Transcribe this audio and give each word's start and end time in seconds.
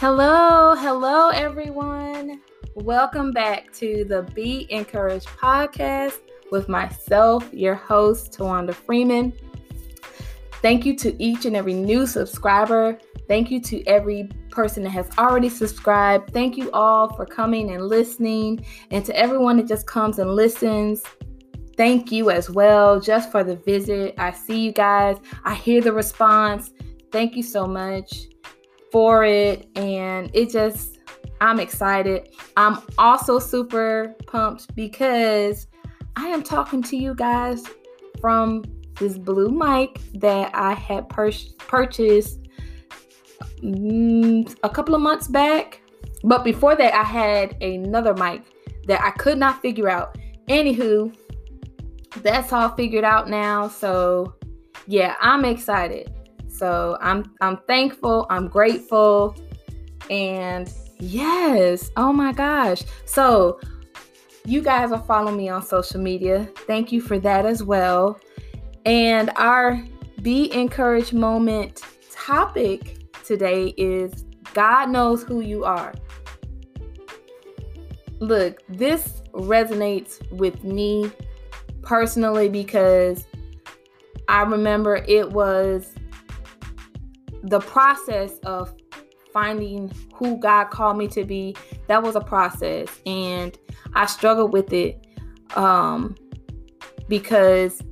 Hello, 0.00 0.74
hello, 0.74 1.28
everyone. 1.28 2.40
Welcome 2.74 3.32
back 3.32 3.70
to 3.74 4.02
the 4.04 4.22
Be 4.34 4.66
Encouraged 4.70 5.26
podcast 5.26 6.20
with 6.50 6.70
myself, 6.70 7.46
your 7.52 7.74
host, 7.74 8.32
Tawanda 8.32 8.72
Freeman. 8.72 9.30
Thank 10.62 10.86
you 10.86 10.96
to 10.96 11.22
each 11.22 11.44
and 11.44 11.54
every 11.54 11.74
new 11.74 12.06
subscriber. 12.06 12.98
Thank 13.28 13.50
you 13.50 13.60
to 13.60 13.84
every 13.84 14.30
person 14.48 14.84
that 14.84 14.88
has 14.88 15.10
already 15.18 15.50
subscribed. 15.50 16.32
Thank 16.32 16.56
you 16.56 16.70
all 16.70 17.14
for 17.14 17.26
coming 17.26 17.72
and 17.72 17.86
listening. 17.86 18.64
And 18.90 19.04
to 19.04 19.14
everyone 19.14 19.58
that 19.58 19.68
just 19.68 19.86
comes 19.86 20.18
and 20.18 20.34
listens, 20.34 21.02
thank 21.76 22.10
you 22.10 22.30
as 22.30 22.48
well 22.48 23.00
just 23.00 23.30
for 23.30 23.44
the 23.44 23.56
visit. 23.56 24.14
I 24.16 24.30
see 24.30 24.60
you 24.60 24.72
guys, 24.72 25.18
I 25.44 25.54
hear 25.54 25.82
the 25.82 25.92
response. 25.92 26.72
Thank 27.12 27.36
you 27.36 27.42
so 27.42 27.66
much 27.66 28.29
for 28.92 29.24
it. 29.24 29.68
And 29.76 30.30
it 30.34 30.50
just, 30.50 30.98
I'm 31.40 31.60
excited. 31.60 32.30
I'm 32.56 32.78
also 32.98 33.38
super 33.38 34.14
pumped 34.26 34.74
because 34.74 35.66
I 36.16 36.26
am 36.28 36.42
talking 36.42 36.82
to 36.84 36.96
you 36.96 37.14
guys 37.14 37.64
from 38.20 38.64
this 38.98 39.16
blue 39.16 39.50
mic 39.50 40.00
that 40.14 40.50
I 40.54 40.74
had 40.74 41.08
pur- 41.08 41.30
purchased 41.58 42.40
mm, 43.62 44.56
a 44.62 44.68
couple 44.68 44.94
of 44.94 45.00
months 45.00 45.28
back. 45.28 45.80
But 46.22 46.44
before 46.44 46.76
that, 46.76 46.94
I 46.94 47.02
had 47.02 47.60
another 47.62 48.12
mic 48.14 48.42
that 48.86 49.00
I 49.02 49.10
could 49.12 49.38
not 49.38 49.62
figure 49.62 49.88
out. 49.88 50.18
Anywho, 50.48 51.16
that's 52.16 52.52
all 52.52 52.68
figured 52.70 53.04
out 53.04 53.28
now. 53.28 53.68
So 53.68 54.34
yeah, 54.86 55.14
I'm 55.20 55.44
excited. 55.44 56.12
So 56.60 56.98
I'm 57.00 57.24
I'm 57.40 57.56
thankful, 57.66 58.26
I'm 58.28 58.46
grateful, 58.46 59.34
and 60.10 60.70
yes, 60.98 61.90
oh 61.96 62.12
my 62.12 62.32
gosh. 62.32 62.82
So 63.06 63.58
you 64.44 64.60
guys 64.60 64.92
are 64.92 65.02
following 65.04 65.38
me 65.38 65.48
on 65.48 65.62
social 65.62 66.02
media. 66.02 66.50
Thank 66.66 66.92
you 66.92 67.00
for 67.00 67.18
that 67.20 67.46
as 67.46 67.62
well. 67.62 68.20
And 68.84 69.30
our 69.36 69.82
Be 70.20 70.52
Encouraged 70.52 71.14
moment 71.14 71.80
topic 72.10 73.06
today 73.24 73.72
is 73.78 74.26
God 74.52 74.90
knows 74.90 75.22
who 75.22 75.40
you 75.40 75.64
are. 75.64 75.94
Look, 78.18 78.60
this 78.68 79.22
resonates 79.32 80.30
with 80.30 80.62
me 80.62 81.10
personally 81.80 82.50
because 82.50 83.24
I 84.28 84.42
remember 84.42 84.96
it 84.96 85.30
was 85.32 85.94
the 87.42 87.60
process 87.60 88.38
of 88.40 88.74
finding 89.32 89.92
who 90.14 90.38
God 90.38 90.66
called 90.70 90.98
me 90.98 91.08
to 91.08 91.24
be. 91.24 91.56
That 91.86 92.02
was 92.02 92.16
a 92.16 92.20
process, 92.20 92.88
and 93.06 93.56
I 93.94 94.06
struggled 94.06 94.52
with 94.52 94.72
it 94.72 95.06
um, 95.56 96.16
because 97.08 97.82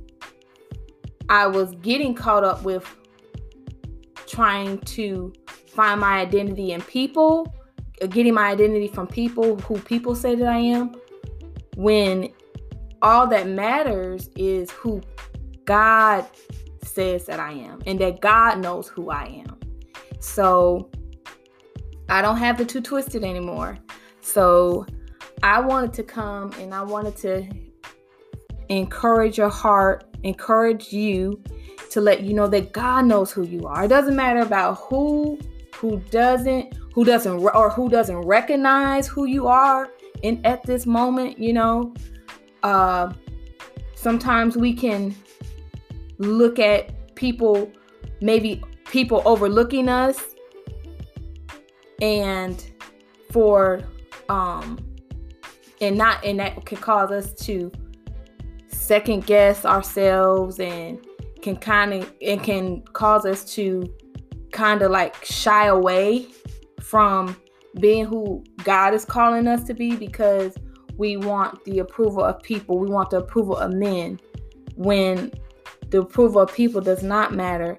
I 1.29 1.47
was 1.47 1.75
getting 1.75 2.15
caught 2.15 2.43
up 2.43 2.63
with 2.63 2.85
trying 4.27 4.79
to 4.79 5.33
find 5.67 6.01
my 6.01 6.19
identity 6.19 6.71
in 6.71 6.81
people, 6.81 7.53
uh, 8.01 8.07
getting 8.07 8.33
my 8.33 8.49
identity 8.49 8.87
from 8.87 9.07
people 9.07 9.57
who 9.59 9.79
people 9.79 10.15
say 10.15 10.35
that 10.35 10.47
I 10.47 10.57
am, 10.57 10.95
when 11.75 12.29
all 13.01 13.27
that 13.27 13.47
matters 13.47 14.29
is 14.35 14.69
who 14.71 15.01
God 15.65 16.25
says 16.89 17.25
that 17.25 17.39
I 17.39 17.53
am 17.53 17.81
and 17.85 17.99
that 17.99 18.21
God 18.21 18.59
knows 18.59 18.87
who 18.87 19.09
I 19.09 19.43
am. 19.45 19.59
So 20.19 20.89
I 22.09 22.21
don't 22.21 22.37
have 22.37 22.57
the 22.57 22.65
two 22.65 22.81
twisted 22.81 23.23
anymore. 23.23 23.77
So 24.21 24.85
I 25.43 25.59
wanted 25.59 25.93
to 25.93 26.03
come 26.03 26.51
and 26.53 26.73
I 26.73 26.81
wanted 26.81 27.15
to 27.17 27.47
encourage 28.69 29.37
your 29.37 29.49
heart, 29.49 30.05
encourage 30.23 30.91
you 30.91 31.41
to 31.91 32.01
let 32.01 32.21
you 32.21 32.33
know 32.33 32.47
that 32.47 32.71
God 32.71 33.05
knows 33.05 33.31
who 33.31 33.43
you 33.43 33.65
are. 33.65 33.85
It 33.85 33.87
doesn't 33.87 34.15
matter 34.15 34.41
about 34.41 34.75
who 34.75 35.39
who 35.75 35.99
doesn't 36.11 36.73
who 36.93 37.05
doesn't 37.05 37.31
or 37.31 37.69
who 37.69 37.89
doesn't 37.89 38.17
recognize 38.17 39.07
who 39.07 39.25
you 39.25 39.47
are 39.47 39.89
in 40.23 40.45
at 40.45 40.63
this 40.63 40.85
moment, 40.85 41.39
you 41.39 41.53
know. 41.53 41.93
Uh 42.63 43.13
sometimes 43.95 44.57
we 44.57 44.73
can 44.73 45.15
look 46.19 46.59
at 46.59 47.15
people 47.15 47.71
maybe 48.21 48.61
people 48.85 49.21
overlooking 49.25 49.89
us 49.89 50.35
and 52.01 52.71
for 53.31 53.81
um 54.29 54.77
and 55.81 55.97
not 55.97 56.23
and 56.23 56.39
that 56.39 56.65
can 56.65 56.77
cause 56.77 57.11
us 57.11 57.33
to 57.33 57.71
second 58.67 59.25
guess 59.25 59.65
ourselves 59.65 60.59
and 60.59 61.05
can 61.41 61.55
kind 61.55 61.93
of 61.93 62.13
it 62.19 62.43
can 62.43 62.81
cause 62.93 63.25
us 63.25 63.43
to 63.43 63.83
kind 64.51 64.81
of 64.81 64.91
like 64.91 65.23
shy 65.23 65.67
away 65.67 66.27
from 66.81 67.35
being 67.79 68.05
who 68.05 68.43
God 68.63 68.93
is 68.93 69.05
calling 69.05 69.47
us 69.47 69.63
to 69.65 69.73
be 69.73 69.95
because 69.95 70.55
we 70.97 71.17
want 71.17 71.63
the 71.65 71.79
approval 71.79 72.23
of 72.23 72.41
people. 72.41 72.77
We 72.77 72.89
want 72.89 73.09
the 73.09 73.17
approval 73.17 73.55
of 73.55 73.73
men 73.73 74.19
when 74.75 75.31
the 75.89 76.01
approval 76.01 76.41
of 76.41 76.53
people 76.53 76.81
does 76.81 77.03
not 77.03 77.33
matter. 77.33 77.77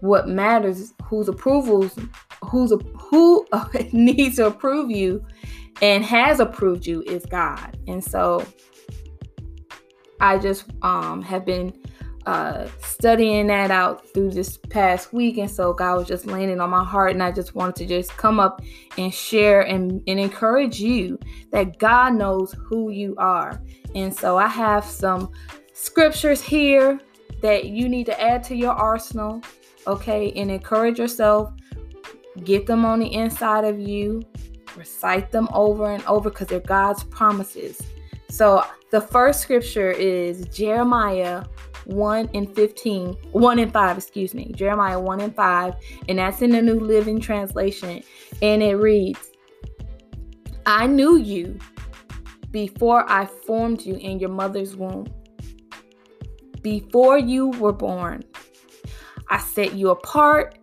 What 0.00 0.28
matters 0.28 0.92
whose 1.02 1.28
approvals 1.28 1.98
who's 2.44 2.72
who 2.96 3.46
needs 3.92 4.36
to 4.36 4.46
approve 4.46 4.90
you 4.90 5.24
and 5.82 6.04
has 6.04 6.40
approved 6.40 6.86
you 6.86 7.02
is 7.02 7.24
God. 7.26 7.76
And 7.86 8.02
so 8.02 8.46
I 10.20 10.38
just 10.38 10.64
um 10.82 11.22
have 11.22 11.44
been 11.44 11.72
uh, 12.28 12.68
studying 12.82 13.46
that 13.46 13.70
out 13.70 14.06
through 14.12 14.28
this 14.28 14.58
past 14.58 15.14
week. 15.14 15.38
And 15.38 15.50
so 15.50 15.72
God 15.72 15.96
was 15.96 16.06
just 16.06 16.26
landing 16.26 16.60
on 16.60 16.68
my 16.68 16.84
heart. 16.84 17.12
And 17.12 17.22
I 17.22 17.32
just 17.32 17.54
wanted 17.54 17.76
to 17.76 17.86
just 17.86 18.14
come 18.18 18.38
up 18.38 18.60
and 18.98 19.14
share 19.14 19.62
and, 19.62 20.02
and 20.06 20.20
encourage 20.20 20.78
you 20.78 21.18
that 21.52 21.78
God 21.78 22.12
knows 22.12 22.54
who 22.66 22.90
you 22.90 23.14
are. 23.16 23.62
And 23.94 24.14
so 24.14 24.36
I 24.36 24.46
have 24.46 24.84
some 24.84 25.30
scriptures 25.72 26.42
here 26.42 27.00
that 27.40 27.66
you 27.66 27.88
need 27.88 28.06
to 28.06 28.20
add 28.20 28.42
to 28.44 28.54
your 28.54 28.72
arsenal, 28.72 29.42
okay, 29.86 30.32
and 30.32 30.50
encourage 30.50 30.98
yourself. 30.98 31.52
Get 32.44 32.66
them 32.66 32.84
on 32.84 33.00
the 33.00 33.12
inside 33.12 33.64
of 33.64 33.80
you, 33.80 34.22
recite 34.76 35.32
them 35.32 35.48
over 35.52 35.90
and 35.90 36.04
over 36.04 36.30
because 36.30 36.46
they're 36.48 36.60
God's 36.60 37.02
promises. 37.04 37.80
So 38.30 38.64
the 38.90 39.00
first 39.00 39.40
scripture 39.40 39.90
is 39.90 40.46
Jeremiah 40.48 41.44
1 41.86 42.30
and 42.34 42.54
15, 42.54 43.14
1 43.32 43.58
and 43.58 43.72
5, 43.72 43.96
excuse 43.96 44.34
me, 44.34 44.52
Jeremiah 44.54 45.00
1 45.00 45.20
and 45.20 45.34
5, 45.34 45.74
and 46.08 46.18
that's 46.18 46.42
in 46.42 46.50
the 46.50 46.62
New 46.62 46.78
Living 46.78 47.20
Translation. 47.20 48.02
And 48.42 48.62
it 48.62 48.76
reads, 48.76 49.30
I 50.66 50.86
knew 50.86 51.16
you 51.16 51.58
before 52.50 53.10
I 53.10 53.26
formed 53.26 53.82
you 53.82 53.94
in 53.94 54.18
your 54.18 54.30
mother's 54.30 54.76
womb. 54.76 55.06
Before 56.62 57.18
you 57.18 57.48
were 57.50 57.72
born, 57.72 58.22
I 59.28 59.38
set 59.38 59.74
you 59.74 59.90
apart 59.90 60.58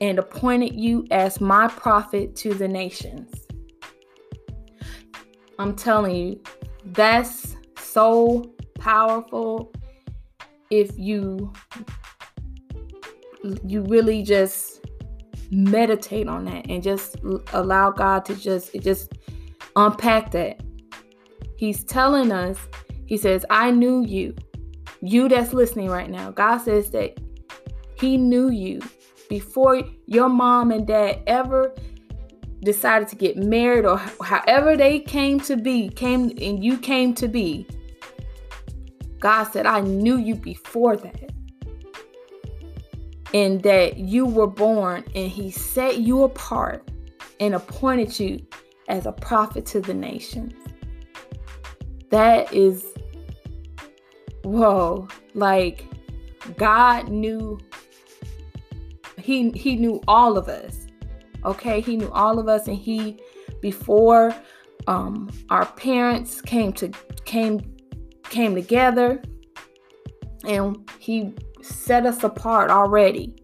and 0.00 0.18
appointed 0.18 0.74
you 0.74 1.06
as 1.10 1.40
my 1.40 1.68
prophet 1.68 2.36
to 2.36 2.54
the 2.54 2.68
nations. 2.68 3.46
I'm 5.58 5.74
telling 5.74 6.14
you, 6.14 6.40
that's 6.84 7.56
so 7.78 8.52
powerful 8.78 9.72
if 10.70 10.96
you 10.98 11.52
you 13.64 13.82
really 13.84 14.22
just 14.22 14.84
meditate 15.50 16.28
on 16.28 16.44
that 16.44 16.66
and 16.68 16.82
just 16.82 17.16
allow 17.52 17.90
God 17.90 18.24
to 18.26 18.34
just 18.34 18.72
just 18.80 19.12
unpack 19.76 20.30
that. 20.32 20.60
He's 21.56 21.82
telling 21.84 22.30
us, 22.30 22.58
he 23.06 23.16
says, 23.16 23.44
I 23.50 23.70
knew 23.70 24.04
you. 24.04 24.36
You 25.00 25.28
that's 25.28 25.52
listening 25.52 25.88
right 25.88 26.10
now. 26.10 26.30
God 26.30 26.58
says 26.58 26.90
that 26.90 27.18
he 27.98 28.16
knew 28.16 28.50
you 28.50 28.80
before 29.28 29.82
your 30.06 30.28
mom 30.28 30.70
and 30.70 30.86
dad 30.86 31.22
ever 31.26 31.74
decided 32.60 33.08
to 33.08 33.16
get 33.16 33.36
married 33.36 33.84
or 33.84 33.98
however 34.22 34.76
they 34.76 34.98
came 34.98 35.38
to 35.40 35.56
be, 35.56 35.88
came 35.88 36.30
and 36.40 36.64
you 36.64 36.78
came 36.78 37.14
to 37.14 37.28
be. 37.28 37.66
God 39.20 39.44
said, 39.44 39.66
I 39.66 39.80
knew 39.80 40.16
you 40.16 40.34
before 40.34 40.96
that. 40.96 41.30
And 43.34 43.62
that 43.62 43.98
you 43.98 44.24
were 44.24 44.46
born, 44.46 45.04
and 45.14 45.30
He 45.30 45.50
set 45.50 45.98
you 45.98 46.22
apart 46.22 46.90
and 47.40 47.54
appointed 47.54 48.18
you 48.18 48.46
as 48.88 49.04
a 49.04 49.12
prophet 49.12 49.66
to 49.66 49.80
the 49.80 49.92
nations. 49.92 50.54
That 52.10 52.52
is, 52.54 52.86
whoa, 54.48 55.08
like 55.34 55.84
God 56.56 57.08
knew, 57.08 57.58
He, 59.18 59.50
he 59.50 59.76
knew 59.76 60.00
all 60.08 60.38
of 60.38 60.48
us 60.48 60.88
Okay, 61.44 61.80
he 61.80 61.96
knew 61.96 62.10
all 62.10 62.38
of 62.38 62.48
us 62.48 62.66
and 62.66 62.76
he 62.76 63.20
before 63.60 64.34
um 64.86 65.30
our 65.50 65.66
parents 65.66 66.40
came 66.40 66.72
to 66.72 66.90
came 67.24 67.60
came 68.24 68.54
together 68.54 69.22
and 70.44 70.88
he 70.98 71.34
set 71.62 72.06
us 72.06 72.24
apart 72.24 72.70
already. 72.70 73.34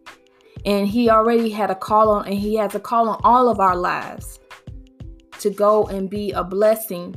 And 0.66 0.88
he 0.88 1.10
already 1.10 1.50
had 1.50 1.70
a 1.70 1.74
call 1.74 2.08
on 2.10 2.26
and 2.26 2.34
he 2.34 2.56
has 2.56 2.74
a 2.74 2.80
call 2.80 3.08
on 3.08 3.20
all 3.22 3.48
of 3.48 3.60
our 3.60 3.76
lives 3.76 4.40
to 5.40 5.50
go 5.50 5.84
and 5.86 6.08
be 6.08 6.32
a 6.32 6.42
blessing 6.42 7.14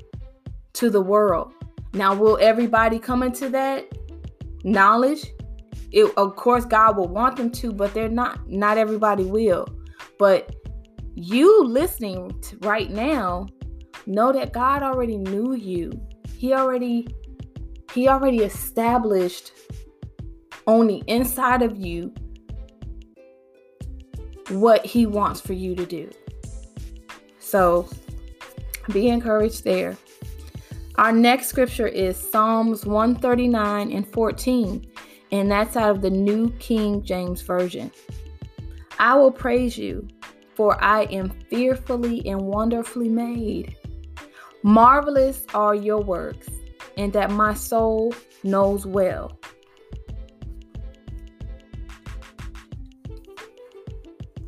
to 0.73 0.89
the 0.89 1.01
world. 1.01 1.53
Now, 1.93 2.13
will 2.13 2.37
everybody 2.41 2.99
come 2.99 3.23
into 3.23 3.49
that 3.49 3.87
knowledge? 4.63 5.25
It, 5.91 6.11
of 6.17 6.35
course, 6.35 6.65
God 6.65 6.97
will 6.97 7.07
want 7.07 7.37
them 7.37 7.49
to, 7.51 7.71
but 7.71 7.93
they're 7.93 8.09
not. 8.09 8.49
Not 8.49 8.77
everybody 8.77 9.23
will. 9.23 9.67
But 10.19 10.55
you 11.15 11.63
listening 11.63 12.43
right 12.59 12.89
now, 12.89 13.47
know 14.05 14.31
that 14.31 14.53
God 14.53 14.83
already 14.83 15.17
knew 15.17 15.53
you. 15.53 15.91
He 16.35 16.53
already 16.53 17.07
he 17.93 18.07
already 18.07 18.39
established 18.39 19.51
on 20.65 20.87
the 20.87 21.03
inside 21.07 21.61
of 21.61 21.77
you 21.77 22.13
what 24.49 24.85
he 24.85 25.05
wants 25.05 25.41
for 25.41 25.53
you 25.53 25.75
to 25.75 25.85
do. 25.85 26.09
So 27.39 27.89
be 28.91 29.07
encouraged 29.07 29.63
there. 29.63 29.97
Our 30.97 31.11
next 31.11 31.49
scripture 31.49 31.87
is 31.87 32.17
Psalms 32.17 32.83
139 32.83 33.91
and 33.91 34.07
14, 34.07 34.83
and 35.31 35.51
that's 35.51 35.77
out 35.77 35.91
of 35.91 36.01
the 36.01 36.09
New 36.09 36.49
King 36.57 37.03
James 37.03 37.43
Version. 37.43 37.91
I 38.97 39.13
will 39.13 39.31
praise 39.31 39.77
you, 39.77 40.07
for 40.55 40.83
I 40.83 41.03
am 41.03 41.29
fearfully 41.51 42.27
and 42.27 42.41
wonderfully 42.41 43.09
made. 43.09 43.75
Marvelous 44.63 45.45
are 45.53 45.75
your 45.75 46.01
works, 46.01 46.49
and 46.97 47.13
that 47.13 47.29
my 47.29 47.53
soul 47.53 48.15
knows 48.43 48.87
well. 48.87 49.37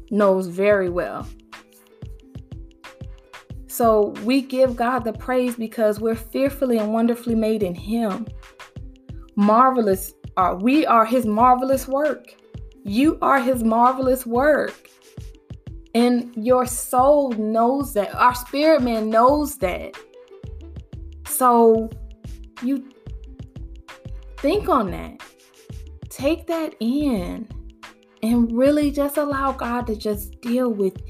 Knows 0.10 0.48
very 0.48 0.90
well. 0.90 1.28
So 3.80 4.14
we 4.26 4.42
give 4.42 4.76
God 4.76 5.06
the 5.06 5.14
praise 5.14 5.56
because 5.56 6.02
we're 6.02 6.14
fearfully 6.14 6.80
and 6.80 6.92
wonderfully 6.92 7.34
made 7.34 7.64
in 7.64 7.74
Him. 7.74 8.28
Marvelous 9.38 10.12
are 10.36 10.58
we 10.58 10.86
are 10.86 11.06
His 11.06 11.26
marvelous 11.26 11.88
work. 11.88 12.36
You 12.84 13.18
are 13.22 13.40
His 13.40 13.64
marvelous 13.64 14.26
work. 14.26 14.90
And 15.96 16.30
your 16.36 16.66
soul 16.66 17.32
knows 17.32 17.94
that. 17.94 18.14
Our 18.14 18.36
spirit 18.36 18.82
man 18.82 19.10
knows 19.10 19.58
that. 19.60 19.96
So 21.26 21.90
you 22.62 22.84
think 24.40 24.68
on 24.68 24.92
that. 24.92 25.22
Take 26.10 26.48
that 26.48 26.76
in 26.82 27.48
and 28.22 28.52
really 28.52 28.92
just 28.92 29.16
allow 29.16 29.54
God 29.54 29.88
to 29.88 29.96
just 29.96 30.42
deal 30.42 30.70
with 30.70 31.02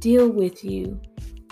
deal 0.00 0.28
with 0.28 0.62
you 0.62 1.00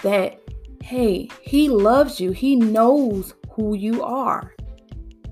that 0.02 0.42
hey, 0.88 1.28
he 1.42 1.68
loves 1.68 2.18
you. 2.18 2.30
He 2.30 2.56
knows 2.56 3.34
who 3.50 3.76
you 3.76 4.02
are. 4.02 4.54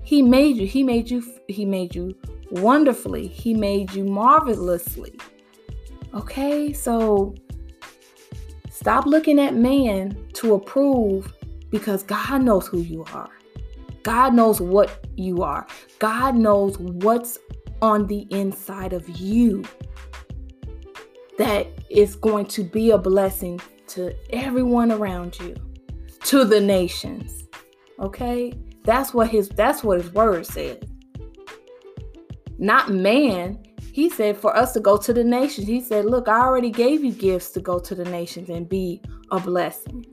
He 0.03 0.21
made 0.21 0.55
you. 0.55 0.67
He 0.67 0.83
made 0.83 1.09
you 1.09 1.23
he 1.47 1.65
made 1.65 1.95
you 1.95 2.15
wonderfully. 2.51 3.25
He 3.25 3.55
made 3.55 3.91
you 3.91 4.03
marvelously. 4.03 5.17
Okay? 6.13 6.73
So 6.73 7.33
stop 8.69 9.07
looking 9.07 9.39
at 9.39 9.55
man 9.55 10.15
to 10.33 10.53
approve 10.53 11.33
because 11.71 12.03
God 12.03 12.43
knows 12.43 12.67
who 12.67 12.81
you 12.81 13.03
are. 13.11 13.31
God 14.03 14.35
knows 14.35 14.61
what 14.61 15.07
you 15.15 15.41
are. 15.41 15.65
God 15.97 16.35
knows 16.35 16.77
what's 16.77 17.39
on 17.81 18.05
the 18.05 18.27
inside 18.29 18.93
of 18.93 19.09
you 19.09 19.63
that 21.39 21.65
is 21.89 22.15
going 22.15 22.45
to 22.45 22.63
be 22.63 22.91
a 22.91 22.97
blessing 22.99 23.59
to 23.89 24.15
everyone 24.31 24.91
around 24.91 25.39
you, 25.39 25.55
to 26.25 26.45
the 26.45 26.59
nations. 26.59 27.45
Okay? 27.99 28.53
That's 28.83 29.13
what 29.13 29.29
his 29.29 29.49
that's 29.49 29.83
what 29.83 30.01
his 30.01 30.11
word 30.13 30.45
says. 30.45 30.81
Not 32.57 32.89
man. 32.89 33.63
He 33.91 34.09
said 34.09 34.37
for 34.37 34.55
us 34.55 34.73
to 34.73 34.79
go 34.79 34.95
to 34.97 35.11
the 35.11 35.23
nations. 35.23 35.67
He 35.67 35.81
said, 35.81 36.05
"Look, 36.05 36.27
I 36.27 36.39
already 36.39 36.69
gave 36.69 37.03
you 37.03 37.11
gifts 37.11 37.51
to 37.51 37.59
go 37.59 37.79
to 37.79 37.95
the 37.95 38.05
nations 38.05 38.49
and 38.49 38.69
be 38.69 39.01
a 39.31 39.39
blessing." 39.39 40.05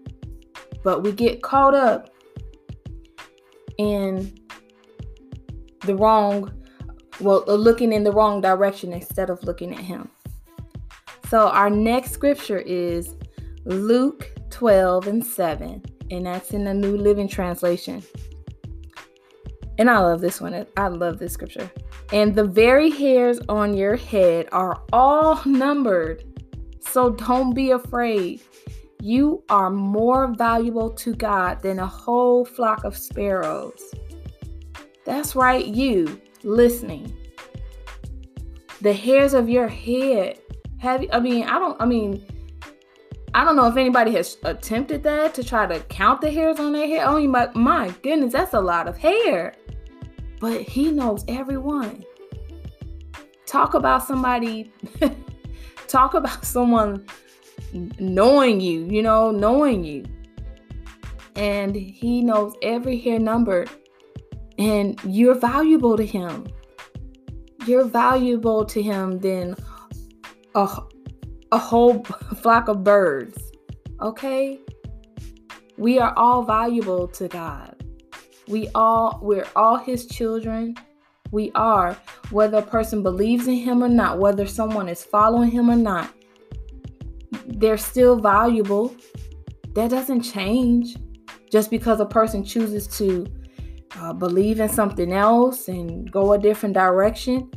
But 0.82 1.02
we 1.02 1.12
get 1.12 1.42
caught 1.42 1.74
up 1.74 2.10
in 3.78 4.34
the 5.80 5.94
wrong 5.94 6.50
well, 7.20 7.44
uh, 7.46 7.54
looking 7.54 7.92
in 7.92 8.04
the 8.04 8.12
wrong 8.12 8.40
direction 8.40 8.92
instead 8.92 9.30
of 9.30 9.42
looking 9.44 9.72
at 9.72 9.80
him. 9.80 10.10
So 11.28 11.48
our 11.48 11.70
next 11.70 12.12
scripture 12.12 12.58
is 12.58 13.14
Luke 13.64 14.30
12 14.50 15.06
and 15.06 15.24
7, 15.24 15.82
and 16.10 16.26
that's 16.26 16.52
in 16.52 16.64
the 16.64 16.74
New 16.74 16.96
Living 16.96 17.28
Translation. 17.28 18.02
And 19.78 19.90
I 19.90 19.98
love 19.98 20.20
this 20.20 20.40
one. 20.40 20.66
I 20.76 20.88
love 20.88 21.18
this 21.18 21.32
scripture. 21.32 21.70
And 22.12 22.34
the 22.34 22.44
very 22.44 22.90
hairs 22.90 23.40
on 23.48 23.74
your 23.74 23.96
head 23.96 24.48
are 24.52 24.82
all 24.92 25.42
numbered. 25.44 26.24
So 26.80 27.10
don't 27.10 27.54
be 27.54 27.70
afraid. 27.70 28.42
You 29.02 29.42
are 29.48 29.70
more 29.70 30.28
valuable 30.28 30.90
to 30.90 31.14
God 31.14 31.60
than 31.62 31.78
a 31.78 31.86
whole 31.86 32.44
flock 32.44 32.84
of 32.84 32.96
sparrows. 32.96 33.82
That's 35.04 35.34
right, 35.34 35.66
you 35.66 36.20
listening. 36.42 37.14
The 38.80 38.92
hairs 38.92 39.34
of 39.34 39.48
your 39.48 39.68
head. 39.68 40.38
Have 40.78 41.04
I 41.12 41.18
mean, 41.18 41.44
I 41.44 41.58
don't 41.58 41.80
I 41.80 41.86
mean, 41.86 42.24
I 43.34 43.44
don't 43.44 43.56
know 43.56 43.66
if 43.66 43.76
anybody 43.76 44.12
has 44.12 44.36
attempted 44.44 45.02
that 45.02 45.34
to 45.34 45.42
try 45.42 45.66
to 45.66 45.80
count 45.80 46.20
the 46.20 46.30
hairs 46.30 46.60
on 46.60 46.72
their 46.72 46.86
head. 46.86 47.04
Oh 47.04 47.20
my, 47.26 47.50
my 47.52 47.92
goodness, 48.00 48.32
that's 48.32 48.54
a 48.54 48.60
lot 48.60 48.86
of 48.86 48.96
hair. 48.96 49.56
But 50.38 50.60
he 50.60 50.92
knows 50.92 51.24
everyone. 51.26 52.04
Talk 53.44 53.74
about 53.74 54.06
somebody, 54.06 54.72
talk 55.88 56.14
about 56.14 56.44
someone 56.44 57.06
knowing 57.98 58.60
you, 58.60 58.86
you 58.86 59.02
know, 59.02 59.32
knowing 59.32 59.82
you. 59.82 60.04
And 61.34 61.74
he 61.74 62.22
knows 62.22 62.54
every 62.62 63.00
hair 63.00 63.18
number. 63.18 63.66
And 64.58 65.00
you're 65.02 65.34
valuable 65.34 65.96
to 65.96 66.06
him. 66.06 66.46
You're 67.66 67.86
valuable 67.86 68.64
to 68.66 68.80
him 68.80 69.18
than 69.18 69.56
a, 70.54 70.68
a 71.54 71.58
whole 71.58 72.02
flock 72.42 72.68
of 72.68 72.82
birds. 72.82 73.38
Okay? 74.00 74.60
We 75.76 76.00
are 76.00 76.12
all 76.16 76.42
valuable 76.42 77.06
to 77.08 77.28
God. 77.28 77.76
We 78.48 78.68
all 78.74 79.20
we're 79.22 79.46
all 79.56 79.76
his 79.76 80.06
children. 80.06 80.74
We 81.30 81.52
are 81.54 81.96
whether 82.30 82.58
a 82.58 82.62
person 82.62 83.02
believes 83.02 83.46
in 83.46 83.54
him 83.54 83.82
or 83.82 83.88
not, 83.88 84.18
whether 84.18 84.46
someone 84.46 84.88
is 84.88 85.02
following 85.02 85.50
him 85.50 85.70
or 85.70 85.76
not. 85.76 86.12
They're 87.46 87.78
still 87.78 88.16
valuable. 88.16 88.94
That 89.74 89.90
doesn't 89.90 90.22
change 90.22 90.96
just 91.50 91.70
because 91.70 92.00
a 92.00 92.06
person 92.06 92.44
chooses 92.44 92.86
to 92.98 93.26
uh, 93.96 94.12
believe 94.12 94.60
in 94.60 94.68
something 94.68 95.12
else 95.12 95.68
and 95.68 96.10
go 96.10 96.32
a 96.32 96.38
different 96.38 96.74
direction. 96.74 97.50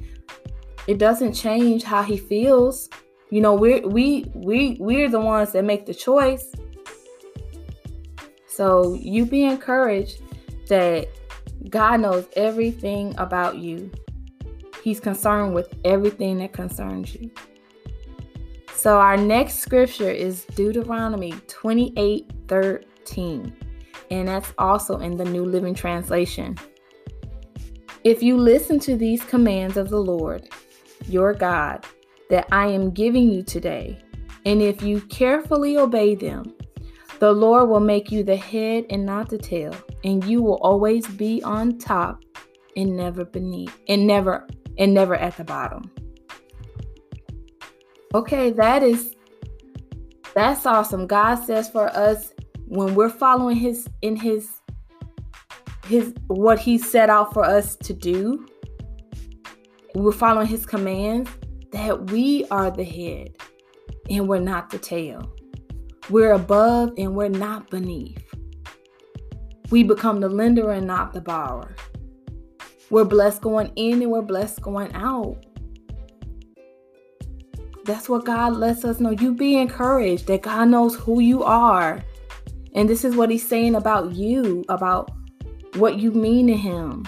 It 0.88 1.00
doesn't 1.00 1.34
change 1.34 1.84
how 1.84 2.04
he 2.04 2.18
feels. 2.18 2.89
You 3.30 3.42
know, 3.42 3.56
we're 3.56 3.86
we 3.88 4.32
we 4.34 4.78
we're 4.80 5.10
the 5.10 5.20
ones 5.20 5.52
that 5.52 5.64
make 5.64 5.86
the 5.86 5.94
choice. 5.94 6.52
So 8.48 8.94
you 8.96 9.26
be 9.26 9.44
encouraged 9.44 10.22
that 10.70 11.08
God 11.70 12.02
knows 12.02 12.28
everything 12.36 13.14
about 13.18 13.58
you. 13.58 13.92
He's 14.84 15.00
concerned 15.00 15.54
with 15.54 15.74
everything 15.84 16.40
that 16.40 16.54
concerns 16.54 17.14
you. 17.16 17.30
So 18.74 19.00
our 19.00 19.18
next 19.18 19.56
scripture 19.56 20.10
is 20.10 20.46
Deuteronomy 20.56 21.34
28 21.48 22.32
13. 22.48 23.56
And 24.10 24.28
that's 24.28 24.54
also 24.58 25.00
in 25.00 25.18
the 25.18 25.26
New 25.26 25.44
Living 25.44 25.76
Translation. 25.76 26.58
If 28.04 28.24
you 28.24 28.38
listen 28.38 28.80
to 28.82 28.96
these 28.96 29.24
commands 29.26 29.76
of 29.76 29.90
the 29.90 30.00
Lord, 30.00 30.48
your 31.10 31.34
God, 31.34 31.86
that 32.30 32.48
I 32.52 32.68
am 32.68 32.92
giving 32.92 33.32
you 33.32 33.44
today, 33.44 33.98
and 34.46 34.62
if 34.62 34.82
you 34.82 35.02
carefully 35.02 35.78
obey 35.78 36.16
them, 36.16 36.54
the 37.20 37.32
Lord 37.32 37.70
will 37.70 37.80
make 37.80 38.12
you 38.12 38.24
the 38.24 38.36
head 38.36 38.86
and 38.90 39.06
not 39.06 39.30
the 39.30 39.38
tail, 39.38 39.76
and 40.04 40.24
you 40.24 40.42
will 40.42 40.60
always 40.62 41.08
be 41.08 41.42
on 41.44 41.78
top 41.78 42.24
and 42.76 42.96
never 42.96 43.26
beneath, 43.26 43.76
and 43.88 44.06
never 44.06 44.48
and 44.78 44.94
never 44.94 45.16
at 45.16 45.36
the 45.38 45.44
bottom. 45.44 45.92
Okay, 48.14 48.52
that 48.52 48.84
is 48.84 49.16
That's 50.36 50.68
awesome. 50.68 51.08
God 51.08 51.36
says 51.36 51.68
for 51.68 51.88
us 51.90 52.32
when 52.68 52.94
we're 52.94 53.10
following 53.10 53.56
his 53.56 53.88
in 54.04 54.16
his 54.16 54.62
his 55.88 56.14
what 56.28 56.60
he 56.60 56.78
set 56.78 57.10
out 57.10 57.34
for 57.34 57.44
us 57.44 57.76
to 57.78 57.94
do, 57.94 58.46
we're 59.96 60.12
following 60.12 60.46
his 60.46 60.66
commands 60.66 61.30
that 61.72 62.12
we 62.12 62.46
are 62.52 62.72
the 62.72 62.84
head 62.84 63.36
and 64.10 64.28
we're 64.28 64.40
not 64.40 64.70
the 64.70 64.78
tail. 64.78 65.32
We're 66.10 66.34
above 66.34 66.94
and 66.98 67.16
we're 67.16 67.28
not 67.30 67.70
beneath. 67.70 68.24
We 69.70 69.84
become 69.84 70.22
the 70.22 70.30
lender 70.30 70.72
and 70.72 70.88
not 70.88 71.14
the 71.14 71.22
borrower. 71.22 71.76
We're 72.90 73.04
blessed 73.04 73.42
going 73.42 73.72
in 73.76 74.02
and 74.02 74.12
we're 74.12 74.22
blessed 74.22 74.62
going 74.62 74.94
out. 74.94 75.44
That's 77.84 78.08
what 78.08 78.26
God 78.26 78.56
lets 78.56 78.86
us 78.86 79.00
know. 79.00 79.12
You 79.12 79.34
be 79.34 79.58
encouraged 79.58 80.28
that 80.28 80.42
God 80.42 80.70
knows 80.70 80.96
who 80.96 81.20
you 81.20 81.44
are. 81.44 82.04
And 82.74 82.88
this 82.88 83.04
is 83.04 83.16
what 83.16 83.30
He's 83.30 83.46
saying 83.48 83.76
about 83.76 84.14
you, 84.14 84.64
about 84.70 85.12
what 85.76 86.00
you 86.00 86.12
mean 86.12 86.48
to 86.48 86.56
Him. 86.56 87.06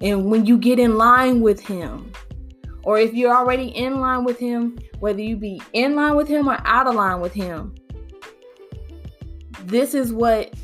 And 0.00 0.30
when 0.30 0.44
you 0.44 0.58
get 0.58 0.78
in 0.78 0.96
line 0.96 1.40
with 1.40 1.60
Him, 1.60 2.12
or 2.84 2.98
if 2.98 3.14
you're 3.14 3.34
already 3.34 3.68
in 3.68 4.00
line 4.00 4.24
with 4.24 4.38
Him, 4.38 4.78
whether 5.00 5.20
you 5.20 5.36
be 5.36 5.60
in 5.72 5.94
line 5.94 6.16
with 6.16 6.28
Him 6.28 6.48
or 6.48 6.58
out 6.64 6.86
of 6.86 6.94
line 6.94 7.20
with 7.20 7.32
Him, 7.32 7.74
this 9.64 9.94
is 9.94 10.12
what 10.12 10.54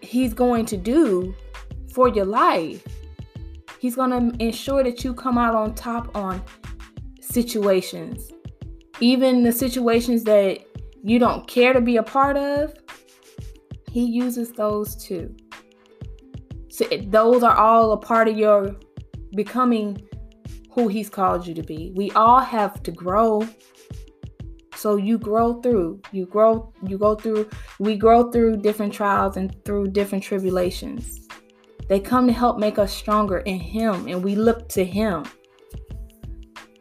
He's 0.00 0.34
going 0.34 0.66
to 0.66 0.76
do 0.76 1.34
for 1.92 2.08
your 2.08 2.24
life. 2.24 2.86
He's 3.78 3.96
going 3.96 4.10
to 4.10 4.44
ensure 4.44 4.84
that 4.84 5.02
you 5.02 5.14
come 5.14 5.38
out 5.38 5.54
on 5.54 5.74
top 5.74 6.14
on 6.16 6.42
situations. 7.20 8.30
Even 9.00 9.42
the 9.42 9.52
situations 9.52 10.22
that 10.24 10.60
you 11.02 11.18
don't 11.18 11.48
care 11.48 11.72
to 11.72 11.80
be 11.80 11.96
a 11.96 12.02
part 12.02 12.36
of, 12.36 12.74
he 13.90 14.04
uses 14.04 14.52
those 14.52 14.94
too. 14.94 15.34
So 16.68 16.86
those 17.08 17.42
are 17.42 17.56
all 17.56 17.92
a 17.92 17.96
part 17.96 18.28
of 18.28 18.38
your 18.38 18.76
becoming 19.34 20.00
who 20.72 20.88
he's 20.88 21.10
called 21.10 21.46
you 21.46 21.54
to 21.54 21.62
be. 21.62 21.92
We 21.94 22.10
all 22.12 22.40
have 22.40 22.82
to 22.84 22.90
grow. 22.90 23.46
So 24.74 24.96
you 24.96 25.18
grow 25.18 25.60
through. 25.60 26.00
You 26.12 26.26
grow 26.26 26.72
you 26.86 26.98
go 26.98 27.14
through 27.14 27.48
we 27.78 27.96
grow 27.96 28.30
through 28.30 28.58
different 28.58 28.92
trials 28.92 29.36
and 29.36 29.54
through 29.64 29.88
different 29.88 30.24
tribulations. 30.24 31.28
They 31.88 32.00
come 32.00 32.26
to 32.26 32.32
help 32.32 32.58
make 32.58 32.78
us 32.78 32.92
stronger 32.92 33.38
in 33.38 33.58
him 33.58 34.08
and 34.08 34.24
we 34.24 34.34
look 34.34 34.68
to 34.70 34.84
him. 34.84 35.24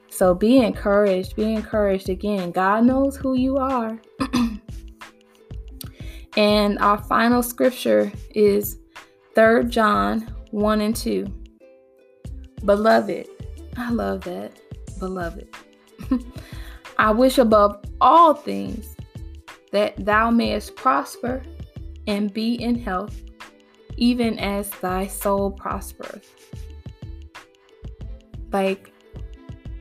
So 0.09 0.33
be 0.33 0.59
encouraged, 0.59 1.35
be 1.35 1.53
encouraged 1.53 2.09
again. 2.09 2.51
God 2.51 2.85
knows 2.85 3.17
who 3.17 3.35
you 3.35 3.57
are. 3.57 3.99
and 6.37 6.79
our 6.79 6.97
final 7.03 7.43
scripture 7.43 8.11
is 8.35 8.77
3 9.35 9.65
John 9.65 10.33
1 10.51 10.81
and 10.81 10.95
2. 10.95 11.25
Beloved, 12.65 13.27
I 13.77 13.91
love 13.91 14.21
that. 14.21 14.53
Beloved, 14.99 15.47
I 16.97 17.11
wish 17.11 17.37
above 17.37 17.83
all 17.99 18.33
things 18.33 18.95
that 19.71 20.05
thou 20.05 20.29
mayest 20.29 20.75
prosper 20.75 21.41
and 22.07 22.33
be 22.33 22.55
in 22.55 22.75
health, 22.75 23.19
even 23.97 24.37
as 24.37 24.69
thy 24.69 25.07
soul 25.07 25.51
prospereth. 25.51 26.29
Like, 28.51 28.91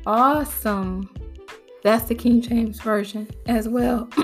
awesome. 0.07 1.13
That's 1.83 2.05
the 2.05 2.15
King 2.15 2.41
James 2.41 2.81
Version 2.81 3.29
as 3.47 3.69
well. 3.69 4.09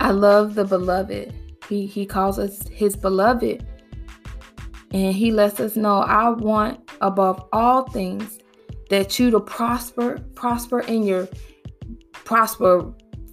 I 0.00 0.10
love 0.10 0.54
the 0.54 0.64
beloved. 0.64 1.32
He, 1.68 1.86
he 1.86 2.06
calls 2.06 2.38
us 2.38 2.66
his 2.68 2.96
beloved. 2.96 3.66
And 4.92 5.14
he 5.14 5.30
lets 5.30 5.60
us 5.60 5.76
know, 5.76 5.98
I 5.98 6.30
want 6.30 6.90
above 7.00 7.48
all 7.52 7.88
things 7.90 8.38
that 8.90 9.18
you 9.18 9.30
to 9.30 9.40
prosper, 9.40 10.18
prosper 10.34 10.80
in 10.80 11.02
your 11.02 11.28
prosper 12.12 12.92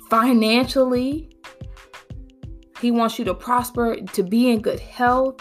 financially. 0.10 1.30
He 2.80 2.92
wants 2.92 3.18
you 3.18 3.26
to 3.26 3.34
prosper, 3.34 3.98
to 3.98 4.24
be 4.24 4.50
in 4.50 4.62
good 4.62 4.80
health, 4.80 5.40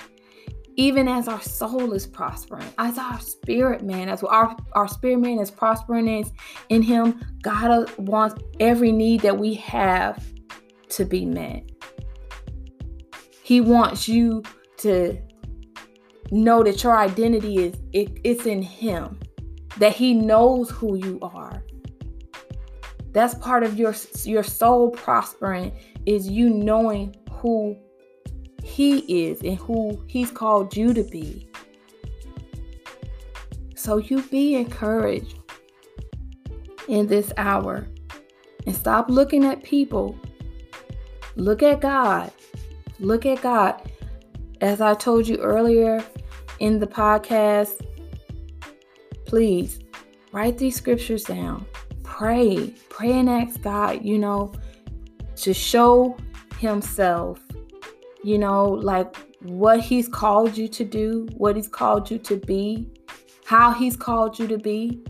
even 0.77 1.09
as 1.09 1.29
our 1.29 1.41
soul 1.43 1.93
is 1.93 2.07
prospering, 2.07 2.69
as 2.79 2.99
our 2.99 3.21
spirit 3.21 3.83
man, 3.83 4.09
as 4.09 4.23
our, 4.23 4.57
our 4.73 4.89
spirit 4.89 5.19
man 5.19 5.39
is 5.39 5.51
prospering 5.51 6.09
is 6.09 6.31
in 6.69 6.83
him, 6.83 7.21
God 7.43 7.71
uh, 7.71 7.93
wants 7.99 8.43
every 8.61 8.93
need 8.93 9.21
that 9.21 9.37
we 9.37 9.55
have 9.55 10.25
to 10.91 11.05
be 11.05 11.25
met. 11.25 11.69
He 13.43 13.61
wants 13.61 14.09
you 14.09 14.43
to 14.79 15.19
know 16.33 16.63
that 16.63 16.83
your 16.83 16.97
identity 16.97 17.59
is 17.59 17.75
it, 17.93 18.19
it's 18.25 18.47
in 18.47 18.63
him 18.63 19.21
that 19.77 19.95
he 19.95 20.15
knows 20.15 20.71
who 20.71 20.97
you 20.97 21.19
are. 21.21 21.63
That's 23.13 23.35
part 23.35 23.63
of 23.63 23.79
your 23.79 23.95
your 24.25 24.43
soul 24.43 24.91
prospering 24.91 25.73
is 26.07 26.27
you 26.29 26.49
knowing 26.49 27.15
who 27.31 27.77
he 28.65 29.27
is 29.27 29.43
and 29.43 29.59
who 29.59 30.03
he's 30.07 30.31
called 30.31 30.75
you 30.75 30.95
to 30.95 31.05
be. 31.05 31.49
So 33.77 33.99
you 33.99 34.23
be 34.23 34.55
encouraged 34.55 35.39
in 36.89 37.07
this 37.09 37.31
hour 37.37 37.89
and 38.67 38.75
stop 38.75 39.11
looking 39.11 39.45
at 39.45 39.63
people. 39.63 40.19
Look 41.37 41.63
at 41.63 41.81
god. 41.81 42.33
Look 43.01 43.27
at 43.27 43.43
god. 43.43 43.83
As 44.63 44.81
i 44.81 44.95
told 44.95 45.27
you 45.27 45.37
earlier 45.39 46.05
in 46.63 46.79
the 46.79 46.87
podcast, 46.87 47.85
please 49.27 49.81
write 50.31 50.57
these 50.59 50.77
scriptures 50.77 51.25
down. 51.25 51.67
Pray. 52.05 52.73
Pray 52.89 53.19
and 53.19 53.29
ask 53.29 53.61
God, 53.61 54.05
you 54.05 54.17
know, 54.17 54.53
to 55.37 55.53
show 55.53 56.17
Himself, 56.59 57.41
you 58.23 58.39
know, 58.39 58.65
like 58.65 59.17
what 59.41 59.81
He's 59.81 60.07
called 60.07 60.57
you 60.57 60.69
to 60.69 60.85
do, 60.85 61.27
what 61.37 61.57
He's 61.57 61.67
called 61.67 62.09
you 62.09 62.19
to 62.19 62.37
be, 62.37 62.89
how 63.45 63.73
He's 63.73 63.97
called 63.97 64.39
you 64.39 64.47
to 64.47 64.57
be. 64.57 65.03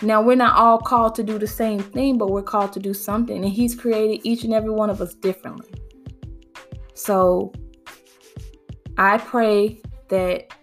Now, 0.00 0.22
we're 0.22 0.36
not 0.36 0.56
all 0.56 0.78
called 0.78 1.14
to 1.16 1.22
do 1.22 1.38
the 1.38 1.46
same 1.46 1.80
thing, 1.80 2.16
but 2.16 2.30
we're 2.30 2.40
called 2.40 2.72
to 2.72 2.80
do 2.80 2.94
something. 2.94 3.44
And 3.44 3.52
He's 3.52 3.74
created 3.74 4.26
each 4.26 4.42
and 4.42 4.54
every 4.54 4.70
one 4.70 4.88
of 4.88 5.02
us 5.02 5.12
differently. 5.12 5.68
So 6.94 7.52
I 8.96 9.18
pray 9.18 9.82
that 10.08 10.54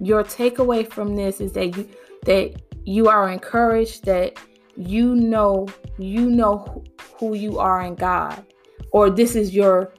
your 0.00 0.22
takeaway 0.22 0.90
from 0.90 1.16
this 1.16 1.40
is 1.40 1.52
that 1.52 1.76
you 1.76 1.88
that 2.24 2.54
you 2.84 3.08
are 3.08 3.28
encouraged 3.28 4.04
that 4.04 4.38
you 4.76 5.14
know 5.14 5.66
you 5.98 6.30
know 6.30 6.84
who 7.18 7.34
you 7.34 7.58
are 7.58 7.82
in 7.82 7.94
God 7.94 8.44
or 8.92 9.10
this 9.10 9.34
is 9.34 9.54
your 9.54 9.92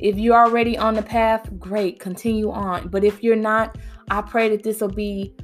if 0.00 0.16
you're 0.18 0.36
already 0.36 0.78
on 0.78 0.94
the 0.94 1.02
path 1.02 1.50
great 1.58 1.98
continue 2.00 2.50
on. 2.50 2.88
But 2.88 3.04
if 3.04 3.22
you're 3.22 3.36
not 3.36 3.76
I 4.10 4.22
pray 4.22 4.48
that 4.50 4.62
this 4.62 4.80
will 4.80 4.88
be 4.88 5.34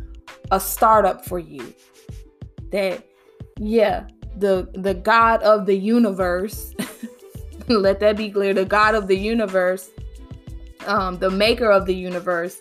a 0.51 0.59
startup 0.59 1.25
for 1.25 1.39
you. 1.39 1.75
That 2.71 3.07
yeah 3.59 4.07
the 4.37 4.69
the 4.75 4.95
God 4.95 5.43
of 5.43 5.67
the 5.67 5.77
universe 5.77 6.75
let 7.69 8.01
that 8.01 8.17
be 8.17 8.31
clear 8.31 8.55
the 8.55 8.65
God 8.65 8.95
of 8.95 9.09
the 9.09 9.17
universe 9.17 9.91
um 10.87 11.19
the 11.19 11.31
maker 11.31 11.71
of 11.71 11.87
the 11.87 11.95
universe 11.95 12.61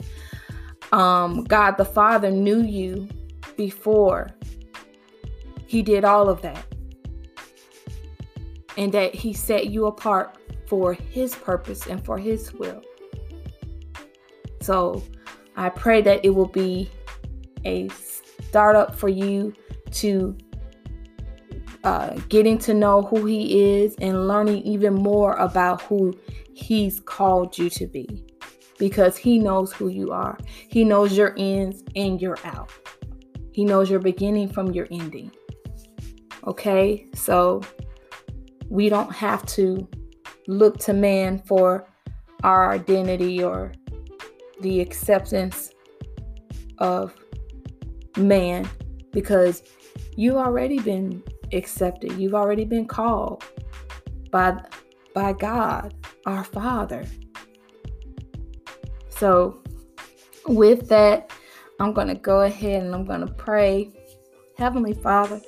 um, 0.95 1.43
God 1.43 1.71
the 1.71 1.83
Father 1.83 2.31
knew 2.31 2.63
you 2.63 3.09
before 3.57 4.31
He 5.67 5.81
did 5.81 6.05
all 6.05 6.29
of 6.29 6.41
that. 6.41 6.65
And 8.77 8.93
that 8.93 9.13
He 9.13 9.33
set 9.33 9.67
you 9.67 9.87
apart 9.87 10.37
for 10.67 10.93
His 10.93 11.35
purpose 11.35 11.85
and 11.85 12.03
for 12.03 12.17
His 12.17 12.53
will. 12.53 12.81
So 14.61 15.03
I 15.57 15.69
pray 15.69 16.01
that 16.01 16.23
it 16.23 16.29
will 16.29 16.47
be 16.47 16.89
a 17.65 17.89
startup 17.89 18.95
for 18.95 19.09
you 19.09 19.53
to 19.91 20.37
uh, 21.83 22.15
getting 22.29 22.57
to 22.59 22.73
know 22.73 23.01
who 23.01 23.25
He 23.25 23.81
is 23.81 23.95
and 23.99 24.29
learning 24.29 24.63
even 24.63 24.93
more 24.93 25.33
about 25.35 25.81
who 25.81 26.17
He's 26.53 27.01
called 27.01 27.57
you 27.57 27.69
to 27.71 27.85
be 27.85 28.24
because 28.77 29.17
He 29.17 29.39
knows 29.39 29.71
who 29.73 29.87
you 29.87 30.11
are. 30.11 30.37
He 30.67 30.83
knows 30.83 31.17
your 31.17 31.33
ins 31.37 31.83
and 31.95 32.21
your 32.21 32.37
out. 32.43 32.71
He 33.51 33.63
knows 33.63 33.89
your 33.89 33.99
beginning 33.99 34.49
from 34.49 34.71
your 34.71 34.87
ending. 34.91 35.31
Okay, 36.45 37.07
so 37.13 37.61
we 38.69 38.89
don't 38.89 39.11
have 39.11 39.45
to 39.47 39.87
look 40.47 40.77
to 40.79 40.93
man 40.93 41.39
for 41.39 41.87
our 42.43 42.71
identity 42.71 43.43
or 43.43 43.71
the 44.61 44.79
acceptance 44.81 45.71
of 46.77 47.15
man 48.17 48.67
because 49.11 49.63
you've 50.15 50.35
already 50.35 50.79
been 50.79 51.23
accepted, 51.53 52.11
you've 52.13 52.35
already 52.35 52.65
been 52.65 52.85
called. 52.85 53.43
by 54.31 54.61
by 55.13 55.31
God, 55.31 55.93
our 56.25 56.43
Father. 56.43 57.05
So, 59.17 59.61
with 60.47 60.89
that, 60.89 61.31
I'm 61.79 61.93
going 61.93 62.07
to 62.07 62.15
go 62.15 62.41
ahead 62.41 62.83
and 62.83 62.93
I'm 62.93 63.05
going 63.05 63.21
to 63.21 63.33
pray. 63.33 63.91
Heavenly 64.57 64.93
Father, 64.93 65.41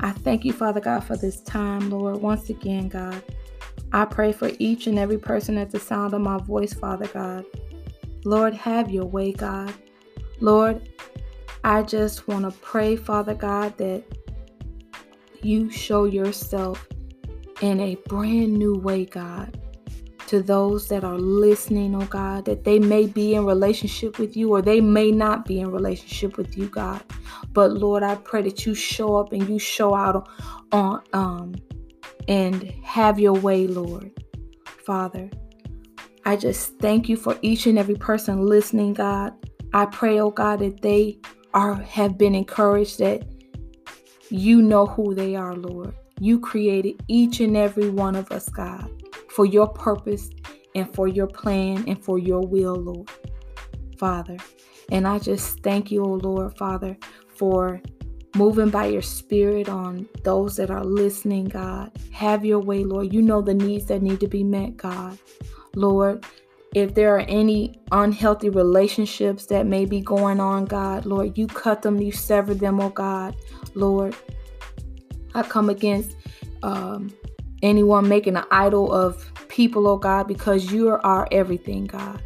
I 0.00 0.12
thank 0.12 0.44
you, 0.44 0.52
Father 0.52 0.80
God, 0.80 1.04
for 1.04 1.16
this 1.16 1.40
time, 1.40 1.90
Lord. 1.90 2.16
Once 2.16 2.50
again, 2.50 2.88
God, 2.88 3.22
I 3.92 4.04
pray 4.04 4.32
for 4.32 4.50
each 4.58 4.86
and 4.86 4.98
every 4.98 5.18
person 5.18 5.58
at 5.58 5.70
the 5.70 5.80
sound 5.80 6.14
of 6.14 6.20
my 6.20 6.38
voice, 6.38 6.72
Father 6.72 7.06
God. 7.08 7.44
Lord, 8.24 8.54
have 8.54 8.90
your 8.90 9.06
way, 9.06 9.32
God. 9.32 9.72
Lord, 10.40 10.88
I 11.64 11.82
just 11.82 12.28
want 12.28 12.44
to 12.44 12.58
pray, 12.60 12.96
Father 12.96 13.34
God, 13.34 13.76
that 13.78 14.04
you 15.42 15.70
show 15.70 16.04
yourself 16.04 16.86
in 17.60 17.80
a 17.80 17.96
brand 18.06 18.54
new 18.54 18.74
way, 18.74 19.04
God, 19.04 19.58
to 20.28 20.42
those 20.42 20.88
that 20.88 21.04
are 21.04 21.18
listening, 21.18 21.94
oh 21.94 22.06
God, 22.06 22.44
that 22.44 22.64
they 22.64 22.78
may 22.78 23.06
be 23.06 23.34
in 23.34 23.44
relationship 23.44 24.18
with 24.18 24.36
you 24.36 24.52
or 24.52 24.62
they 24.62 24.80
may 24.80 25.10
not 25.10 25.44
be 25.44 25.60
in 25.60 25.70
relationship 25.70 26.36
with 26.36 26.56
you, 26.56 26.68
God. 26.68 27.02
But 27.52 27.72
Lord, 27.72 28.02
I 28.02 28.14
pray 28.16 28.42
that 28.42 28.64
you 28.66 28.74
show 28.74 29.16
up 29.16 29.32
and 29.32 29.48
you 29.48 29.58
show 29.58 29.94
out 29.94 30.28
on 30.72 31.02
um 31.12 31.54
and 32.28 32.62
have 32.82 33.18
your 33.18 33.32
way, 33.32 33.66
Lord. 33.66 34.12
Father, 34.84 35.30
I 36.24 36.36
just 36.36 36.78
thank 36.78 37.08
you 37.08 37.16
for 37.16 37.38
each 37.40 37.66
and 37.66 37.78
every 37.78 37.96
person 37.96 38.46
listening, 38.46 38.92
God. 38.92 39.32
I 39.72 39.86
pray, 39.86 40.20
oh 40.20 40.30
God, 40.30 40.60
that 40.60 40.82
they 40.82 41.18
are 41.54 41.74
have 41.74 42.18
been 42.18 42.34
encouraged 42.34 42.98
that 42.98 43.26
you 44.30 44.60
know 44.60 44.86
who 44.86 45.14
they 45.14 45.36
are, 45.36 45.54
Lord. 45.54 45.94
You 46.20 46.38
created 46.38 47.02
each 47.08 47.40
and 47.40 47.56
every 47.56 47.88
one 47.88 48.16
of 48.16 48.30
us, 48.30 48.48
God, 48.48 48.90
for 49.38 49.46
your 49.46 49.68
purpose 49.68 50.30
and 50.74 50.92
for 50.96 51.06
your 51.06 51.28
plan 51.28 51.84
and 51.86 52.02
for 52.04 52.18
your 52.18 52.40
will, 52.40 52.74
Lord. 52.74 53.08
Father. 53.96 54.36
And 54.90 55.06
I 55.06 55.20
just 55.20 55.60
thank 55.60 55.92
you, 55.92 56.04
oh 56.04 56.14
Lord, 56.14 56.58
Father, 56.58 56.96
for 57.36 57.80
moving 58.34 58.68
by 58.68 58.86
your 58.86 59.02
spirit 59.02 59.68
on 59.68 60.08
those 60.24 60.56
that 60.56 60.72
are 60.72 60.82
listening, 60.82 61.44
God. 61.44 61.92
Have 62.10 62.44
your 62.44 62.58
way, 62.58 62.82
Lord. 62.82 63.12
You 63.12 63.22
know 63.22 63.40
the 63.40 63.54
needs 63.54 63.84
that 63.86 64.02
need 64.02 64.18
to 64.18 64.26
be 64.26 64.42
met, 64.42 64.76
God. 64.76 65.16
Lord, 65.76 66.26
if 66.74 66.96
there 66.96 67.14
are 67.14 67.24
any 67.28 67.80
unhealthy 67.92 68.48
relationships 68.48 69.46
that 69.46 69.66
may 69.66 69.84
be 69.84 70.00
going 70.00 70.40
on, 70.40 70.64
God, 70.64 71.06
Lord, 71.06 71.38
you 71.38 71.46
cut 71.46 71.82
them, 71.82 72.00
you 72.00 72.10
sever 72.10 72.54
them, 72.54 72.80
oh 72.80 72.90
God, 72.90 73.36
Lord. 73.76 74.16
I 75.32 75.44
come 75.44 75.70
against 75.70 76.16
um, 76.64 77.12
anyone 77.62 78.08
making 78.08 78.36
an 78.36 78.44
idol 78.50 78.92
of 78.92 79.32
people, 79.48 79.86
oh 79.86 79.96
God, 79.96 80.28
because 80.28 80.70
you 80.72 80.88
are 80.88 81.04
our 81.04 81.28
everything, 81.32 81.86
God. 81.86 82.22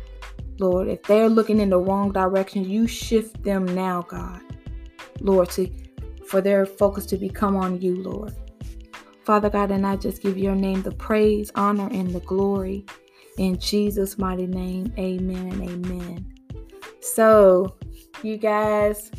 Lord, 0.59 0.89
if 0.89 1.03
they're 1.05 1.29
looking 1.29 1.61
in 1.61 1.71
the 1.71 1.79
wrong 1.79 2.13
direction, 2.13 2.65
you 2.65 2.87
shift 2.87 3.43
them 3.43 3.65
now, 3.65 4.03
God. 4.03 4.41
Lord, 5.21 5.51
to 5.51 5.71
for 6.27 6.41
their 6.41 6.65
focus 6.65 7.05
to 7.07 7.17
become 7.17 7.57
on 7.57 7.81
you, 7.81 7.97
Lord. 8.03 8.35
Father 9.25 9.51
God, 9.51 9.71
and 9.71 9.87
I 9.87 9.97
just 9.97 10.23
give 10.23 10.39
your 10.39 10.55
name 10.55 10.83
the 10.83 10.93
praise, 10.93 11.51
honor, 11.55 11.89
and 11.93 12.13
the 12.13 12.21
glory. 12.21 12.87
In 13.39 13.59
Jesus' 13.59 14.19
mighty 14.19 14.47
name, 14.47 14.93
amen 14.99 15.53
and 15.53 15.71
amen. 15.71 16.35
So, 17.01 17.77
you 18.23 18.37
guys 18.37 19.11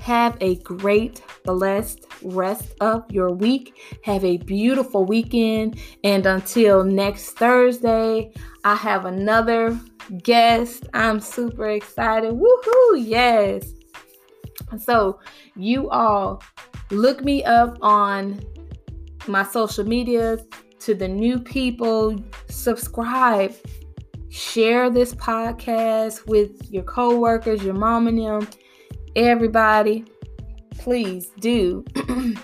have 0.00 0.36
a 0.40 0.56
great, 0.56 1.22
blessed 1.44 2.06
rest 2.24 2.74
of 2.80 3.10
your 3.10 3.30
week. 3.30 3.98
Have 4.02 4.24
a 4.24 4.38
beautiful 4.38 5.04
weekend. 5.04 5.78
And 6.02 6.26
until 6.26 6.84
next 6.84 7.32
Thursday, 7.32 8.32
I 8.64 8.74
have 8.74 9.04
another 9.04 9.78
guest. 10.22 10.86
I'm 10.94 11.20
super 11.20 11.68
excited. 11.68 12.32
Woohoo! 12.32 12.94
Yes. 12.96 13.72
So, 14.78 15.20
you 15.56 15.90
all 15.90 16.42
look 16.90 17.22
me 17.22 17.44
up 17.44 17.78
on 17.82 18.40
my 19.26 19.44
social 19.44 19.84
media 19.84 20.38
to 20.80 20.94
the 20.94 21.08
new 21.08 21.38
people, 21.38 22.22
subscribe, 22.48 23.54
share 24.28 24.90
this 24.90 25.14
podcast 25.14 26.26
with 26.26 26.70
your 26.70 26.82
coworkers, 26.82 27.62
your 27.62 27.74
mom 27.74 28.06
and 28.06 28.18
them, 28.18 28.48
everybody. 29.16 30.04
Please 30.84 31.32
do. 31.40 31.84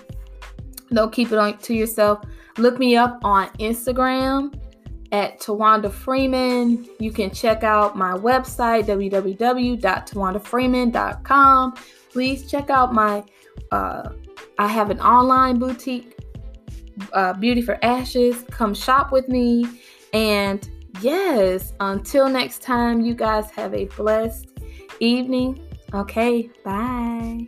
Don't 0.91 1.13
keep 1.13 1.31
it 1.31 1.37
on 1.37 1.59
to 1.59 1.75
yourself. 1.75 2.25
Look 2.57 2.79
me 2.79 2.97
up 2.97 3.19
on 3.23 3.49
Instagram 3.59 4.59
at 5.11 5.39
Tawanda 5.39 5.91
Freeman. 5.91 6.89
You 6.99 7.11
can 7.11 7.29
check 7.29 7.63
out 7.63 7.95
my 7.95 8.13
website, 8.13 8.85
www.tawandafreeman.com. 8.85 11.73
Please 12.11 12.49
check 12.49 12.71
out 12.71 12.95
my, 12.95 13.23
uh, 13.71 14.09
I 14.57 14.67
have 14.67 14.89
an 14.89 14.99
online 15.01 15.59
boutique, 15.59 16.17
uh, 17.13 17.33
Beauty 17.33 17.61
for 17.61 17.77
Ashes. 17.85 18.43
Come 18.49 18.73
shop 18.73 19.11
with 19.11 19.29
me. 19.29 19.67
And 20.13 20.67
yes, 21.01 21.73
until 21.79 22.27
next 22.27 22.63
time, 22.63 23.01
you 23.01 23.13
guys 23.13 23.51
have 23.51 23.75
a 23.75 23.85
blessed 23.85 24.47
evening. 24.99 25.63
Okay, 25.93 26.49
bye. 26.65 27.47